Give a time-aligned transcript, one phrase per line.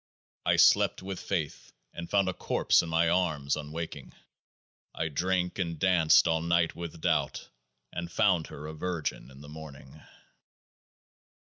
[0.47, 4.13] I slept with Faith, and found a corpse in my arms on awaking;
[4.95, 7.47] I drank and danced all night with Doubt,
[7.93, 10.01] and found her a virgin in the morning.